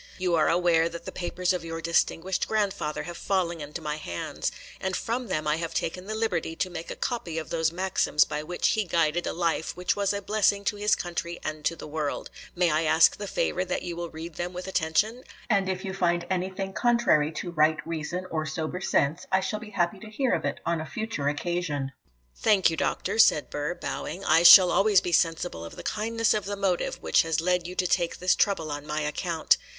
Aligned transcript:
You 0.17 0.33
are 0.33 0.49
aware 0.49 0.89
that 0.89 1.05
the 1.05 1.11
papers 1.11 1.53
of 1.53 1.63
your 1.63 1.79
distinguished 1.79 2.47
grandfather 2.47 3.03
have 3.03 3.17
fallen 3.17 3.61
into 3.61 3.83
my 3.83 3.97
hands, 3.97 4.51
and 4.79 4.95
from 4.95 5.27
them 5.27 5.47
I 5.47 5.57
have 5.57 5.75
taken 5.75 6.07
the 6.07 6.15
liberty 6.15 6.55
to 6.55 6.71
make 6.71 6.89
a 6.89 6.95
copy 6.95 7.37
of 7.37 7.51
those 7.51 7.71
maxims 7.71 8.25
by 8.25 8.41
which 8.41 8.69
he 8.69 8.83
guided 8.83 9.27
a 9.27 9.31
life 9.31 9.77
which 9.77 9.95
was 9.95 10.11
a 10.11 10.19
blessing 10.19 10.63
to 10.65 10.75
his 10.75 10.95
country 10.95 11.39
and 11.43 11.63
to 11.65 11.75
the 11.75 11.85
world. 11.85 12.31
May 12.55 12.71
I 12.71 12.81
ask 12.85 13.15
the 13.17 13.27
favour 13.27 13.63
that 13.65 13.83
you 13.83 13.95
will 13.95 14.09
read 14.09 14.37
them 14.37 14.53
with 14.53 14.65
attention? 14.67 15.23
and 15.51 15.69
if 15.69 15.85
you 15.85 15.93
find 15.93 16.25
anything 16.31 16.73
contrary 16.73 17.31
to 17.33 17.51
right 17.51 17.77
reason 17.85 18.25
or 18.31 18.43
sober 18.47 18.81
sense, 18.81 19.27
I 19.31 19.39
shall 19.39 19.59
be 19.59 19.69
happy 19.69 19.99
to 19.99 20.09
hear 20.09 20.33
of 20.33 20.45
it 20.45 20.61
on 20.65 20.81
a 20.81 20.89
future 20.89 21.27
occasion.' 21.29 21.91
'Thank 22.37 22.71
you, 22.71 22.75
Doctor,' 22.75 23.19
said 23.19 23.51
Burr, 23.51 23.75
bowing, 23.75 24.25
'I 24.25 24.41
shall 24.41 24.71
always 24.71 24.99
be 24.99 25.11
sensible 25.11 25.63
of 25.63 25.75
the 25.75 25.83
kindness 25.83 26.33
of 26.33 26.45
the 26.45 26.55
motive 26.55 27.03
which 27.03 27.21
has 27.21 27.39
led 27.39 27.67
you 27.67 27.75
to 27.75 27.85
take 27.85 28.17
this 28.17 28.33
trouble 28.33 28.71
on 28.71 28.87
my 28.87 29.01
account. 29.01 29.57